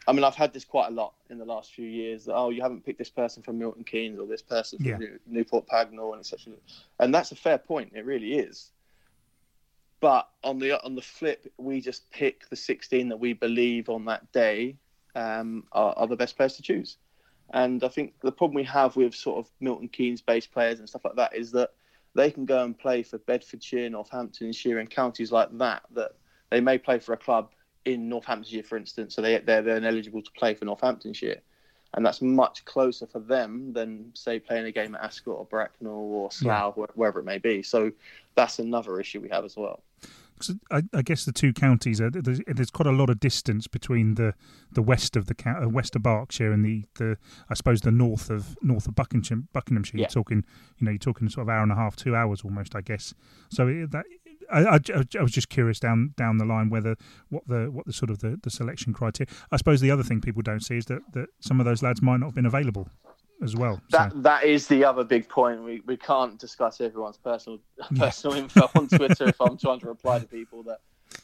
[0.08, 2.26] I mean, I've had this quite a lot in the last few years.
[2.26, 5.08] That, oh, you haven't picked this person from Milton Keynes or this person from yeah.
[5.28, 6.54] Newport Pagnell, and etc.
[7.00, 7.92] And that's a fair point.
[7.94, 8.72] It really is.
[10.00, 14.06] But on the on the flip, we just pick the 16 that we believe on
[14.06, 14.78] that day
[15.14, 16.98] um, are, are, the best players to choose.
[17.54, 20.90] And I think the problem we have with sort of Milton Keynes based players and
[20.90, 21.72] stuff like that is that
[22.16, 25.84] they can go and play for Bedfordshire, Northamptonshire, and counties like that.
[25.92, 26.14] That
[26.50, 27.52] they may play for a club
[27.86, 31.42] in Northamptonshire, for instance, so they they're then eligible to play for Northamptonshire,
[31.94, 35.92] and that's much closer for them than say playing a game at Ascot or Bracknell
[35.92, 36.86] or Slough, yeah.
[36.96, 37.64] wherever it may be.
[37.64, 37.92] So
[38.36, 39.82] that's another issue we have as well.
[40.72, 44.16] I, I, guess the two counties are there's, there's, quite a lot of distance between
[44.16, 44.34] the,
[44.72, 47.18] the west of the uh, west of Berkshire and the, the
[47.50, 49.44] I suppose the north of north of Buckinghamshire.
[49.54, 50.00] Buckinghamshire.
[50.00, 50.04] Yeah.
[50.04, 50.44] You're talking
[50.78, 53.14] you know you're talking sort of hour and a half, two hours almost, I guess.
[53.50, 54.06] So that
[54.52, 54.80] I, I,
[55.20, 56.96] I, was just curious down down the line whether
[57.30, 59.32] what the what the sort of the, the selection criteria.
[59.52, 62.02] I suppose the other thing people don't see is that, that some of those lads
[62.02, 62.88] might not have been available
[63.42, 63.82] as well.
[63.90, 64.18] That so.
[64.20, 65.64] that is the other big point.
[65.64, 67.60] We we can't discuss everyone's personal
[67.92, 68.08] yeah.
[68.08, 70.80] personal info on Twitter if I'm trying to reply to people that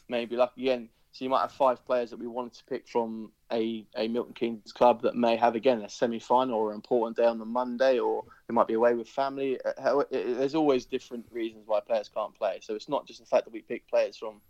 [0.08, 3.32] maybe like again so you might have five players that we wanted to pick from
[3.50, 7.16] a, a Milton Keynes club that may have again a semi final or an important
[7.16, 9.58] day on the Monday, or they might be away with family.
[9.64, 12.58] Uh, there's always different reasons why players can't play.
[12.62, 14.40] So it's not just the fact that we pick players from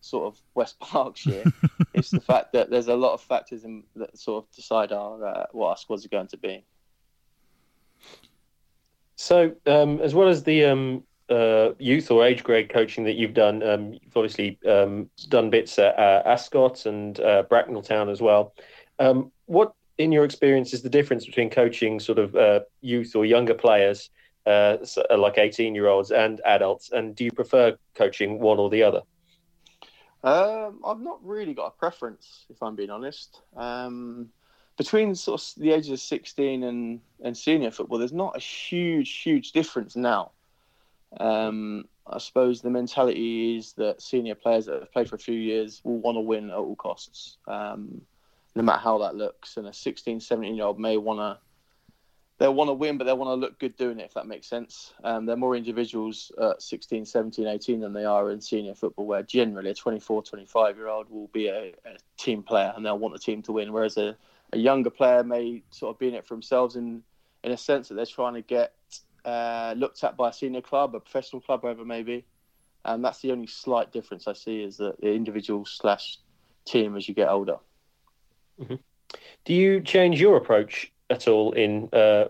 [0.00, 1.44] sort of West Berkshire.
[1.92, 5.24] it's the fact that there's a lot of factors in, that sort of decide our
[5.24, 6.64] uh, what our squads are going to be.
[9.16, 13.34] So, um, as well as the um, uh, youth or age grade coaching that you've
[13.34, 18.20] done, um, you've obviously um, done bits at uh, Ascot and uh, Bracknell Town as
[18.20, 18.54] well.
[18.98, 23.24] Um, what, in your experience, is the difference between coaching sort of uh, youth or
[23.24, 24.10] younger players,
[24.46, 24.76] uh,
[25.10, 26.90] uh, like 18 year olds, and adults?
[26.92, 29.02] And do you prefer coaching one or the other?
[30.22, 33.42] Um, I've not really got a preference, if I'm being honest.
[33.56, 34.28] Um,
[34.76, 39.22] between sort of the ages of 16 and, and senior football, there's not a huge,
[39.22, 40.32] huge difference now.
[41.18, 45.38] Um, I suppose the mentality is that senior players that have played for a few
[45.38, 48.00] years will want to win at all costs, um,
[48.54, 49.56] no matter how that looks.
[49.56, 51.38] And a 16, 17 year old may want to
[52.38, 54.46] they'll want to win, but they'll want to look good doing it, if that makes
[54.46, 54.92] sense.
[55.04, 59.22] Um, they're more individuals at 16, 17, 18 than they are in senior football, where
[59.22, 63.14] generally a 24, 25 year old will be a, a, team player and they'll want
[63.14, 64.16] the team to win, whereas a,
[64.52, 67.02] a, younger player may sort of be in it for themselves in,
[67.42, 68.74] in a sense that they're trying to get
[69.26, 72.24] uh, looked at by a senior club, a professional club, wherever it may be.
[72.84, 76.18] And that's the only slight difference I see is that the individual slash
[76.64, 77.58] team as you get older.
[78.60, 78.76] Mm-hmm.
[79.44, 82.26] Do you change your approach at all in uh,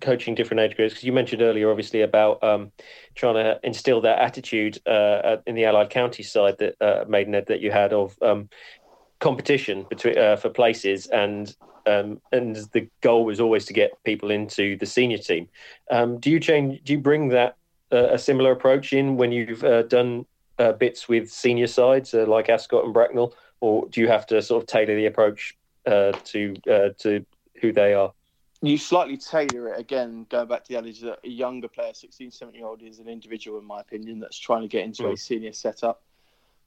[0.00, 0.94] coaching different age groups?
[0.94, 2.72] Because you mentioned earlier, obviously, about um,
[3.14, 7.60] trying to instill that attitude uh, in the Allied County side that uh, Maidenhead that
[7.60, 8.48] you had of um,
[9.20, 11.54] competition between uh, for places, and
[11.86, 15.48] um, and the goal was always to get people into the senior team.
[15.90, 16.82] Um, do you change?
[16.84, 17.56] Do you bring that
[17.92, 20.26] uh, a similar approach in when you've uh, done
[20.78, 24.68] bits with senior sides like Ascot and Bracknell, or do you have to sort of
[24.68, 26.54] tailor the approach to
[26.98, 27.24] to
[27.60, 28.12] who they are.
[28.62, 32.30] You slightly tailor it again, going back to the adage that a younger player, 16,
[32.30, 35.12] 17 year old, is an individual, in my opinion, that's trying to get into mm.
[35.12, 36.02] a senior setup.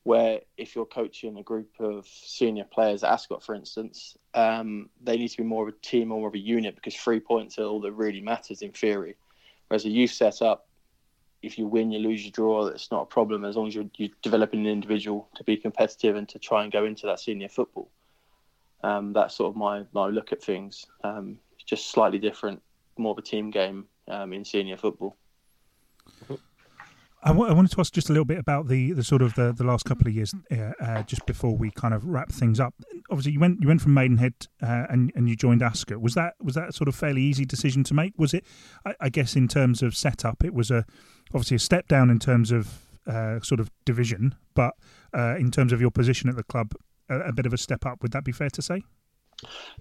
[0.03, 5.15] Where if you're coaching a group of senior players at Ascot, for instance, um, they
[5.15, 7.57] need to be more of a team or more of a unit because three points
[7.57, 9.15] are all that really matters in theory.
[9.67, 10.67] Whereas a youth setup,
[11.41, 13.89] if you win, you lose, you draw, it's not a problem as long as you're,
[13.97, 17.49] you're developing an individual to be competitive and to try and go into that senior
[17.49, 17.89] football.
[18.83, 20.85] Um, that's sort of my, my look at things.
[21.03, 22.61] Um, just slightly different,
[22.97, 25.15] more of a team game um, in senior football.
[27.23, 29.33] I, w- I wanted to ask just a little bit about the, the sort of
[29.36, 32.59] the, the last couple of years, uh, uh, just before we kind of wrap things
[32.59, 32.73] up.
[33.09, 36.01] Obviously, you went you went from Maidenhead uh, and and you joined Ascot.
[36.01, 38.13] Was that was that sort of fairly easy decision to make?
[38.17, 38.45] Was it?
[38.86, 40.86] I, I guess in terms of setup, it was a
[41.33, 44.73] obviously a step down in terms of uh, sort of division, but
[45.17, 46.73] uh, in terms of your position at the club,
[47.09, 48.01] a, a bit of a step up.
[48.01, 48.83] Would that be fair to say?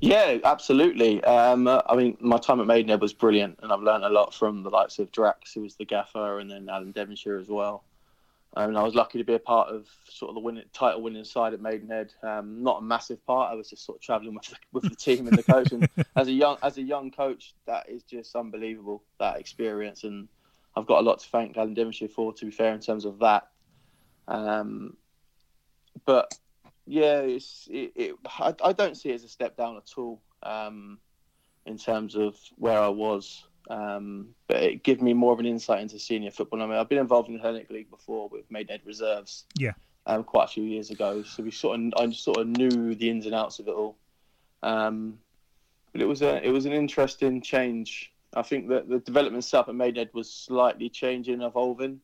[0.01, 1.23] Yeah, absolutely.
[1.25, 4.63] Um, I mean, my time at Maidenhead was brilliant, and I've learned a lot from
[4.63, 7.85] the likes of Drax, who was the gaffer, and then Alan Devonshire as well.
[8.55, 11.01] I mean, I was lucky to be a part of sort of the winning, title
[11.01, 12.13] winning side at Maidenhead.
[12.23, 13.51] Um, not a massive part.
[13.51, 15.73] I was just sort of travelling with the, with the team and the coach.
[15.73, 20.05] And as a young as a young coach, that is just unbelievable that experience.
[20.05, 20.29] And
[20.77, 22.35] I've got a lot to thank Alan Devonshire for.
[22.35, 23.49] To be fair, in terms of that.
[24.29, 24.99] Um,
[26.05, 26.35] but
[26.87, 30.21] yeah, it's it, it I, I, don't see it as a step down at all
[30.43, 30.99] um,
[31.67, 33.47] in terms of where I was.
[33.71, 36.61] Um, but it gave me more of an insight into senior football.
[36.61, 39.45] I mean, I've been involved in the Hellenic League before with Maidenhead Reserves.
[39.57, 39.73] Yeah.
[40.05, 43.09] Um, quite a few years ago, so we sort of I sort of knew the
[43.09, 43.97] ins and outs of it all.
[44.65, 45.21] Um,
[45.93, 48.13] but it was a it was an interesting change.
[48.35, 52.01] I think that the development stuff at Maidenhead was slightly changing, evolving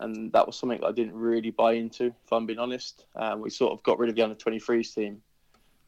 [0.00, 3.06] and that was something I didn't really buy into, if I'm being honest.
[3.14, 5.22] Um, we sort of got rid of the under 23s team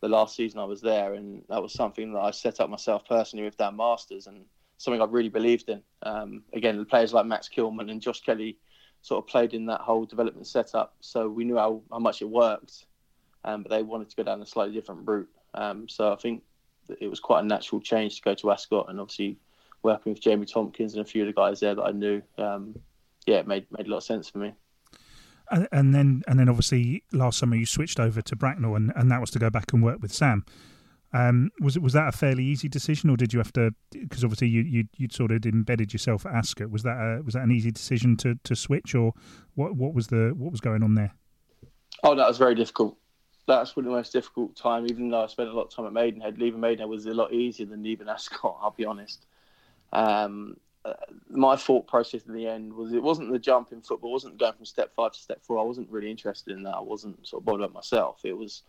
[0.01, 3.05] the last season I was there, and that was something that I set up myself
[3.09, 4.45] personally with Dan Masters, and
[4.79, 5.83] something I really believed in.
[6.03, 8.59] Um, again, the players like Max Kilman and Josh Kelly
[9.03, 12.29] sort of played in that whole development setup, so we knew how, how much it
[12.29, 12.87] worked,
[13.45, 15.29] um, but they wanted to go down a slightly different route.
[15.55, 16.43] Um, so I think
[17.01, 19.39] it was quite a natural change to go to Ascot, and obviously
[19.83, 22.23] working with Jamie Tompkins and a few of the guys there that I knew.
[23.27, 24.55] Yeah, it made made a lot of sense for me.
[25.51, 29.11] And, and then and then obviously last summer you switched over to Bracknell, and, and
[29.11, 30.45] that was to go back and work with Sam.
[31.13, 33.73] Um, was it was that a fairly easy decision, or did you have to?
[33.91, 36.71] Because obviously you you would sort of embedded yourself at Ascot.
[36.71, 39.13] Was that a, was that an easy decision to, to switch, or
[39.55, 41.15] what what was the what was going on there?
[42.03, 42.99] Oh, that was very difficult.
[43.47, 44.87] That's probably the most difficult time.
[44.87, 47.33] Even though I spent a lot of time at Maidenhead, leaving Maidenhead was a lot
[47.33, 48.59] easier than leaving Ascot.
[48.61, 49.25] I'll be honest.
[49.93, 50.57] Um,
[51.29, 54.53] my thought process in the end was it wasn't the jump in football, wasn't going
[54.53, 55.59] from step five to step four.
[55.59, 56.75] I wasn't really interested in that.
[56.75, 58.21] I wasn't sort of bothered about myself.
[58.25, 58.63] It was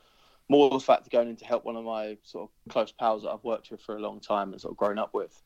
[0.49, 3.23] more the fact of going in to help one of my sort of close pals
[3.23, 5.41] that I've worked with for a long time and sort of grown up with,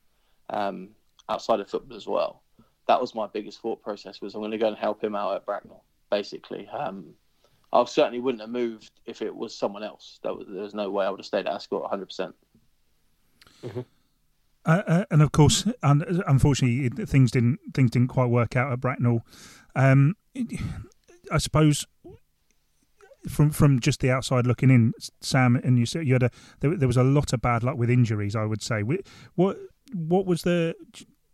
[0.49, 0.89] um,
[1.29, 2.43] outside of football as well.
[2.87, 5.35] That was my biggest thought process was I'm going to go and help him out
[5.35, 6.67] at Bracknell, basically.
[6.67, 7.13] Um,
[7.73, 10.19] I certainly wouldn't have moved if it was someone else.
[10.23, 12.05] Was, there was no way I would have stayed at Ascot 100%.
[12.05, 12.35] percent
[13.63, 13.81] mm hmm
[14.65, 18.79] uh, uh, and of course, un- unfortunately, things didn't things didn't quite work out at
[18.79, 19.21] Bracknell.
[19.75, 20.15] Um,
[21.31, 21.87] I suppose
[23.27, 26.75] from from just the outside looking in, Sam, and you said you had a there,
[26.75, 28.35] there, was a lot of bad luck with injuries.
[28.35, 28.81] I would say.
[28.81, 29.57] What
[29.93, 30.75] what was the?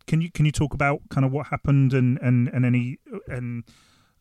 [0.05, 3.63] Can you can you talk about kind of what happened and and and any and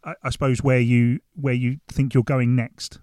[0.04, 2.98] I, I suppose where you where you think you're going next?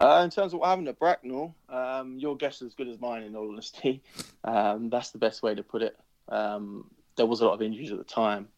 [0.00, 2.98] Uh, in terms of what happened at Bracknell, um, your guess is as good as
[2.98, 4.02] mine, in all honesty.
[4.42, 5.96] Um, that's the best way to put it.
[6.28, 8.48] Um, there was a lot of injuries at the time,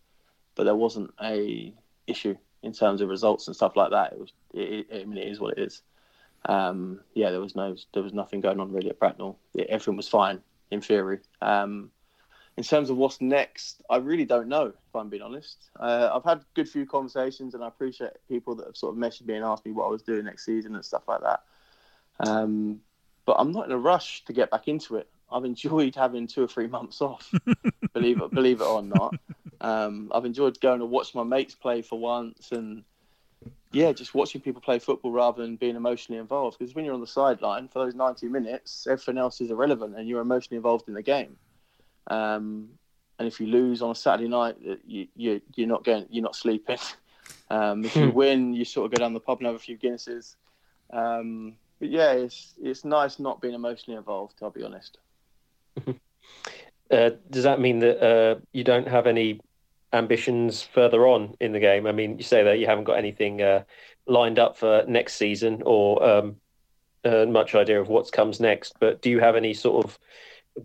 [0.54, 1.74] but there wasn't a
[2.06, 4.12] issue in terms of results and stuff like that.
[4.12, 5.82] It was, it, it, I mean, it is what it is.
[6.44, 9.36] Um, yeah, there was no, there was nothing going on really at Bracknell.
[9.54, 11.18] It, everything was fine in theory.
[11.40, 11.90] Um,
[12.56, 14.66] in terms of what's next, I really don't know.
[14.66, 18.54] If I'm being honest, uh, I've had a good few conversations, and I appreciate people
[18.56, 20.74] that have sort of messaged me and asked me what I was doing next season
[20.74, 21.40] and stuff like that.
[22.20, 22.80] Um,
[23.24, 25.08] but I'm not in a rush to get back into it.
[25.30, 27.32] I've enjoyed having two or three months off,
[27.94, 29.14] believe it believe it or not.
[29.62, 32.84] Um, I've enjoyed going to watch my mates play for once, and
[33.70, 36.58] yeah, just watching people play football rather than being emotionally involved.
[36.58, 40.06] Because when you're on the sideline for those 90 minutes, everything else is irrelevant, and
[40.06, 41.38] you're emotionally involved in the game.
[42.08, 42.68] Um,
[43.18, 46.22] and if you lose on a Saturday night, uh, you, you you're not going, you're
[46.24, 46.78] not sleeping.
[47.50, 48.10] Um, if you Hmm.
[48.10, 50.36] win, you sort of go down the pub and have a few Guinnesses.
[50.90, 54.36] Um, but yeah, it's it's nice not being emotionally involved.
[54.40, 54.96] I'll be honest.
[56.90, 59.40] Uh, does that mean that uh, you don't have any
[59.94, 61.86] ambitions further on in the game?
[61.86, 63.62] I mean, you say that you haven't got anything uh,
[64.06, 66.36] lined up for next season or um,
[67.04, 69.98] uh, much idea of what comes next, but do you have any sort of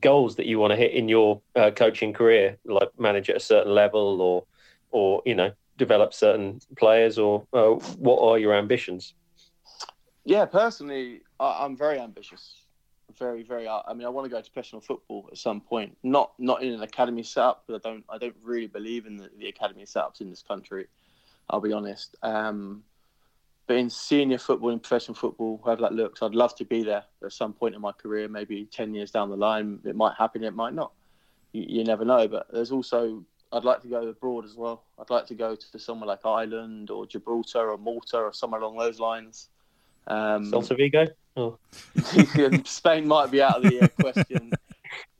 [0.02, 3.39] goals that you want to hit in your uh, coaching career, like manage at a
[3.39, 4.43] certain level or,
[4.91, 9.13] or you know, develop certain players, or uh, what are your ambitions?
[10.26, 12.63] Yeah, personally, I, I'm very ambitious.
[13.17, 13.67] Very, very.
[13.67, 15.97] I mean, I want to go to professional football at some point.
[16.04, 18.04] Not not in an academy setup, because I don't.
[18.10, 20.88] I don't really believe in the, the academy setups in this country.
[21.50, 22.15] I'll be honest.
[22.21, 22.84] Um,
[23.67, 27.03] but in senior football, in professional football, however that looks, I'd love to be there
[27.23, 28.27] at some point in my career.
[28.27, 30.43] Maybe ten years down the line, it might happen.
[30.43, 30.91] It might not.
[31.51, 32.27] You, you never know.
[32.27, 34.84] But there's also I'd like to go abroad as well.
[34.99, 38.77] I'd like to go to somewhere like Ireland or Gibraltar or Malta or somewhere along
[38.77, 39.49] those lines.
[40.08, 41.08] Um, Celta Vigo?
[42.65, 44.51] Spain might be out of the uh, question,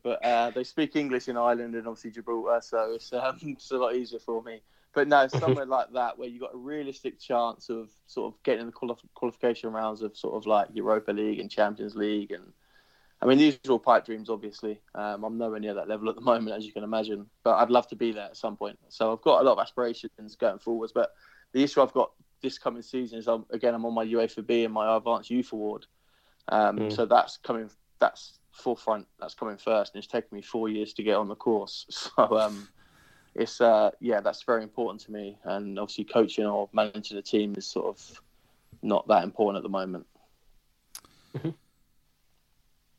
[0.08, 3.78] but uh, they speak English in Ireland and obviously Gibraltar, so it's, um, it's a
[3.78, 4.62] lot easier for me.
[4.94, 8.62] But no, somewhere like that where you've got a realistic chance of sort of getting
[8.62, 12.32] in the quali- qualification rounds of sort of like Europa League and Champions League.
[12.32, 12.54] And
[13.22, 14.80] I mean, these are all pipe dreams, obviously.
[14.96, 17.70] Um, I'm nowhere near that level at the moment, as you can imagine, but I'd
[17.70, 18.80] love to be there at some point.
[18.88, 20.94] So I've got a lot of aspirations going forwards.
[20.94, 21.12] But
[21.52, 24.64] the issue I've got this coming season is, I'm, again, I'm on my UEFA B
[24.64, 25.86] and my Advanced Youth Award.
[26.48, 26.96] Um, Mm.
[26.96, 27.70] So that's coming.
[28.00, 29.08] That's forefront.
[29.20, 31.86] That's coming first, and it's taken me four years to get on the course.
[32.18, 32.68] So um,
[33.36, 35.38] it's uh, yeah, that's very important to me.
[35.44, 38.22] And obviously, coaching or managing a team is sort of
[38.82, 40.06] not that important at the moment.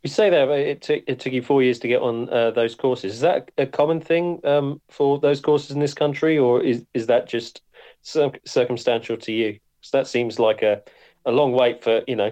[0.04, 2.74] You say that it took it took you four years to get on uh, those
[2.76, 3.14] courses.
[3.14, 7.06] Is that a common thing um, for those courses in this country, or is is
[7.08, 7.62] that just
[8.02, 9.58] cir- circumstantial to you?
[9.82, 10.82] 'Cause that seems like a,
[11.24, 12.30] a long wait for you know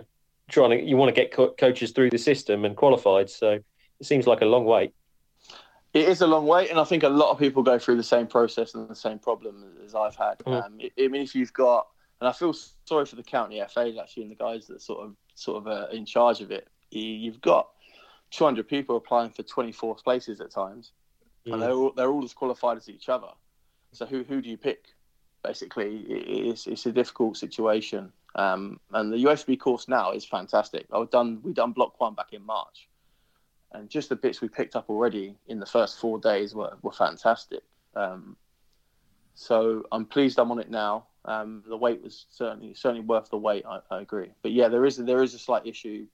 [0.49, 3.31] trying to you want to get co- coaches through the system and qualified.
[3.31, 3.59] So
[4.01, 4.95] it seems like a long wait.
[5.95, 8.03] It is a long wait, and I think a lot of people go through the
[8.03, 10.39] same process and the same problem as I've had.
[10.41, 10.65] Mm.
[10.65, 11.87] Um, I mean, if you've got,
[12.21, 12.55] and I feel
[12.85, 15.87] sorry for the county FAs actually, and the guys that sort of sort of uh,
[15.93, 16.69] in charge of it.
[16.91, 17.69] You- You've got
[18.31, 20.93] 200 people applying for 24 places at times,
[21.47, 23.29] and they're all, they're all as qualified as each other.
[23.93, 24.85] So who who do you pick?
[25.43, 28.13] Basically, it's it's a difficult situation.
[28.37, 30.87] Um, and the UEFA B course now is fantastic.
[30.93, 32.89] I've done we done block one back in March,
[33.73, 36.93] and just the bits we picked up already in the first four days were were
[36.93, 37.63] fantastic.
[37.95, 38.37] Um,
[39.35, 41.07] so I'm pleased I'm on it now.
[41.25, 43.65] Um, the wait was certainly certainly worth the wait.
[43.67, 44.31] I, I agree.
[44.43, 46.07] But yeah, there is there is a slight issue.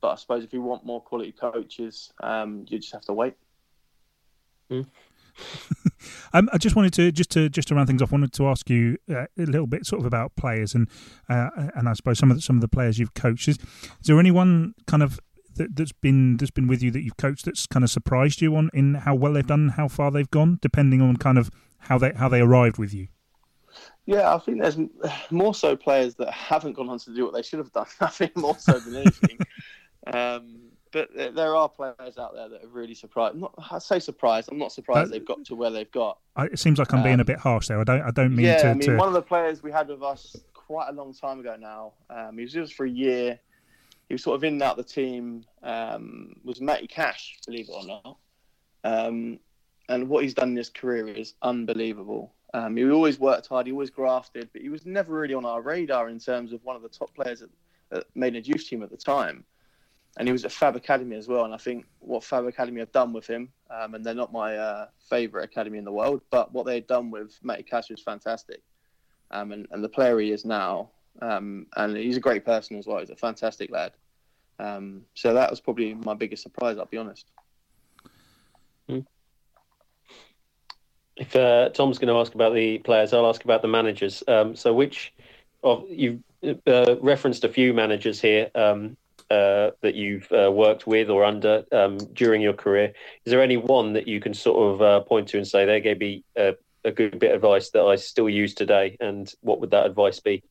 [0.00, 3.34] But I suppose if you want more quality coaches, um, you just have to wait.
[6.32, 8.12] Um, I just wanted to just to just to round things off.
[8.12, 10.88] Wanted to ask you uh, a little bit sort of about players and
[11.28, 13.48] uh, and I suppose some of the, some of the players you've coached.
[13.48, 15.18] Is, is there anyone kind of
[15.56, 18.54] that, that's been that's been with you that you've coached that's kind of surprised you
[18.56, 21.98] on in how well they've done, how far they've gone, depending on kind of how
[21.98, 23.08] they how they arrived with you?
[24.06, 24.78] Yeah, I think there's
[25.30, 27.86] more so players that haven't gone on to do what they should have done.
[28.00, 29.38] I think more so than anything.
[30.12, 33.36] um, but there- are players out there that are really surprised.
[33.36, 34.48] Not, I say surprised.
[34.50, 36.18] I'm not surprised Uh, they've got to where they've got.
[36.36, 37.80] I, it seems like I'm being a Um, bit harsh there.
[37.80, 38.68] I don't I don't mean yeah, to.
[38.70, 41.40] I mean, to one of the players we had with us quite a long time
[41.40, 41.92] ago now.
[42.08, 43.38] Um, he was with us for a year.
[44.08, 45.44] He was sort of in and out the team.
[45.62, 48.16] Um, was Matty Cash, believe it or not.
[48.84, 49.38] Um,
[49.88, 52.32] and what he's done in his career is unbelievable.
[52.54, 53.66] Um, he always worked hard.
[53.66, 56.74] He always grafted, but he was never really on our radar in terms of one
[56.76, 57.50] of the top players that,
[57.90, 59.44] that made a youth team at the time.
[60.20, 61.46] And he was at Fab Academy as well.
[61.46, 64.54] And I think what Fab Academy have done with him, um, and they're not my
[64.54, 68.60] uh, favourite academy in the world, but what they've done with Matty Cash was fantastic.
[69.30, 70.90] Um, and, and the player he is now,
[71.22, 72.98] um, and he's a great person as well.
[72.98, 73.92] He's a fantastic lad.
[74.58, 76.76] Um, so that was probably my biggest surprise.
[76.76, 77.24] I'll be honest.
[81.16, 84.22] If uh, Tom's going to ask about the players, I'll ask about the managers.
[84.28, 85.14] Um, so, which
[85.62, 86.20] of you've
[86.66, 88.98] uh, referenced a few managers here, um,
[89.30, 92.92] uh, that you've uh, worked with or under um, during your career.
[93.24, 95.80] Is there any one that you can sort of uh, point to and say they
[95.80, 98.96] gave me a, a, good bit of advice that I still use today?
[98.98, 100.42] And what would that advice be?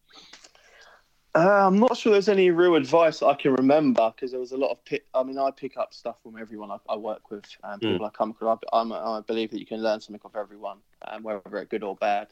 [1.35, 4.57] Uh, I'm not sure there's any real advice I can remember because there was a
[4.57, 5.05] lot of pick.
[5.13, 8.07] I mean, I pick up stuff from everyone I, I work with and people mm.
[8.07, 8.59] I come across.
[8.73, 10.77] I, I, believe that you can learn something off everyone,
[11.07, 12.29] um, whether it's good or bad.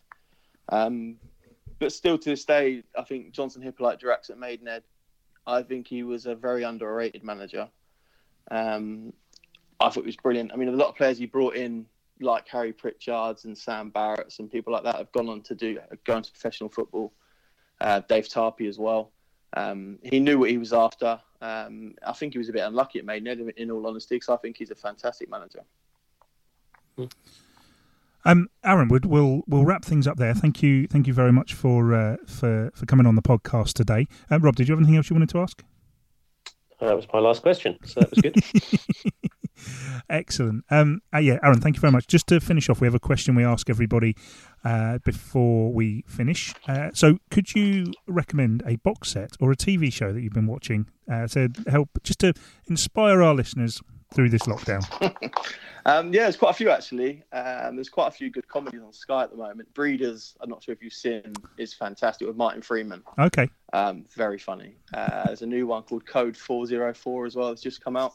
[0.70, 1.18] Um,
[1.80, 4.84] but still, to this day, I think Johnson Hippolyte Durax at Maidenhead.
[5.48, 7.68] I think he was a very underrated manager.
[8.52, 9.14] Um,
[9.80, 10.52] I thought he was brilliant.
[10.54, 11.86] I mean, a lot of players he brought in,
[12.20, 15.80] like Harry Pritchards and Sam Barratts and people like that, have gone on to do
[16.04, 17.14] go into professional football
[17.82, 19.12] uh, Dave Tarpey as well.
[19.56, 21.20] Um, he knew what he was after.
[21.42, 24.38] Um, I think he was a bit unlucky at Maidenhead, in all honesty, because I
[24.38, 25.62] think he's a fantastic manager.
[28.26, 30.34] Um, Aaron, we'll, we'll we'll wrap things up there.
[30.34, 34.08] Thank you, thank you very much for uh, for for coming on the podcast today.
[34.30, 35.64] Uh, Rob, did you have anything else you wanted to ask?
[36.80, 39.14] that was my last question, so that was good.
[40.10, 40.64] Excellent.
[40.70, 42.08] Um, uh, yeah, Aaron, thank you very much.
[42.08, 44.16] Just to finish off, we have a question we ask everybody
[44.64, 46.54] uh, before we finish.
[46.68, 50.48] Uh, so, could you recommend a box set or a TV show that you've been
[50.48, 52.34] watching uh, to help just to
[52.68, 53.82] inspire our listeners
[54.14, 54.84] through this lockdown?
[55.86, 57.24] um, yeah, there's quite a few actually.
[57.32, 59.74] Um, there's quite a few good comedies on Sky at the moment.
[59.74, 63.04] Breeders, I'm not sure if you've seen, is fantastic with Martin Freeman.
[63.20, 63.50] Okay.
[63.74, 64.76] Um, very funny.
[64.94, 67.50] Uh, there's a new one called Code 404 as well.
[67.50, 68.14] It's just come out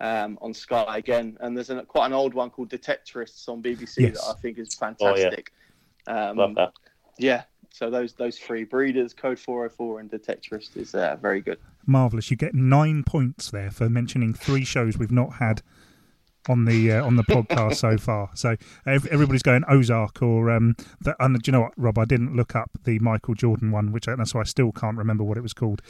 [0.00, 3.98] um, on Sky again, and there's a, quite an old one called Detectorists on BBC
[3.98, 4.14] yes.
[4.14, 5.52] that I think is fantastic.
[6.06, 6.28] Oh, yeah.
[6.30, 6.72] Um, Love that.
[7.18, 7.44] Yeah,
[7.74, 11.58] so those those three breeders, Code 404 and Detectorist is uh, very good.
[11.86, 12.30] Marvelous.
[12.30, 15.60] You get nine points there for mentioning three shows we've not had
[16.48, 18.30] on the uh, on the podcast so far.
[18.34, 21.98] So everybody's going Ozark or um, the, and do you know what, Rob?
[21.98, 25.24] I didn't look up the Michael Jordan one, which that's why I still can't remember
[25.24, 25.82] what it was called.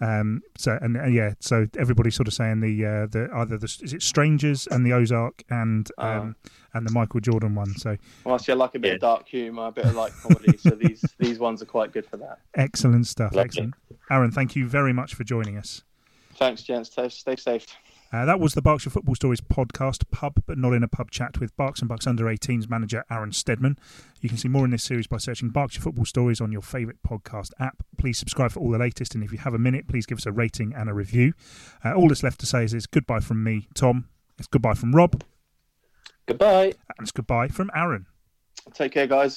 [0.00, 3.78] Um, so and uh, yeah, so everybody's sort of saying the uh, the either the
[3.82, 6.20] is it Strangers and the Ozark and uh.
[6.20, 6.36] um,
[6.72, 7.74] and the Michael Jordan one.
[7.76, 8.94] So well, see, I like a bit yeah.
[8.94, 10.56] of dark humour, a bit of light comedy.
[10.58, 12.38] so these these ones are quite good for that.
[12.54, 13.36] Excellent stuff.
[13.36, 13.74] Excellent,
[14.10, 14.30] Aaron.
[14.30, 15.82] Thank you very much for joining us.
[16.36, 16.90] Thanks, gents.
[16.90, 17.66] Stay, stay safe.
[18.12, 21.38] Uh, that was the Berkshire Football Stories podcast, pub but not in a pub chat
[21.38, 23.78] with Berks and Bucks under 18s manager Aaron Stedman.
[24.20, 26.98] You can see more in this series by searching Berkshire Football Stories on your favourite
[27.06, 27.82] podcast app.
[27.98, 30.26] Please subscribe for all the latest, and if you have a minute, please give us
[30.26, 31.34] a rating and a review.
[31.84, 34.08] Uh, all that's left to say is it's goodbye from me, Tom.
[34.38, 35.22] It's goodbye from Rob.
[36.26, 36.66] Goodbye.
[36.66, 38.06] And it's goodbye from Aaron.
[38.74, 39.36] Take care, guys.